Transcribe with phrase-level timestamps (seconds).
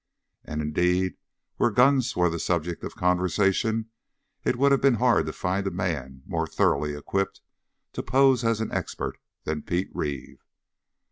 [0.43, 1.13] And, indeed,
[1.57, 3.91] where guns were the subject of conversation
[4.43, 7.39] it would have been hard to find a man more thoroughly equipped
[7.93, 10.43] to pose as an expert than Pete Reeve.